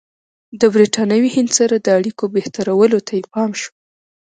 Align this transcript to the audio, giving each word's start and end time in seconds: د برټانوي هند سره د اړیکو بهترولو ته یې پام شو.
د 0.59 0.61
برټانوي 0.73 1.29
هند 1.35 1.49
سره 1.59 1.75
د 1.79 1.87
اړیکو 1.99 2.23
بهترولو 2.35 2.97
ته 3.07 3.11
یې 3.17 3.23
پام 3.33 3.51
شو. 3.61 3.71